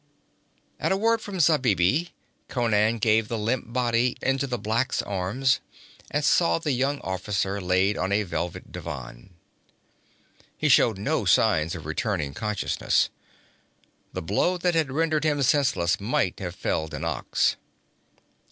[0.79, 2.09] At a word from Zabibi,
[2.49, 5.59] Conan gave the limp body into the black's arms,
[6.09, 9.29] and saw the young officer laid on a velvet divan.
[10.57, 13.11] He showed no signs of returning consciousness.
[14.11, 17.55] The blow that had rendered him senseless might have felled an ox.